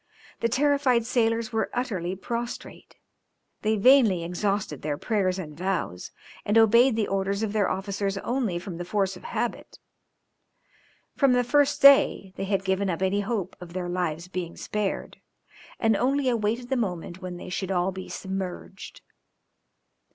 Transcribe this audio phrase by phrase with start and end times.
[0.39, 2.95] The terrified sailors were utterly prostrate;
[3.61, 6.09] they vainly exhausted their prayers and vows,
[6.43, 9.77] and obeyed the orders of their officers only from the force of habit;
[11.15, 15.17] from the first day they had given up any hope of their lives being spared,
[15.79, 19.01] and only awaited the moment when they should all be submerged.